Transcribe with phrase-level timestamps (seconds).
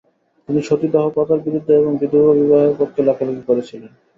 [0.49, 3.91] তিনি সতীদাহ প্রথার বিরুদ্ধে এবং বিধবা-বিবাহের পক্ষে লেখালেখি করেছিলেন।